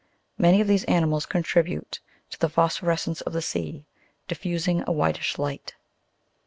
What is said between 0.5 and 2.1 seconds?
of these animals contribute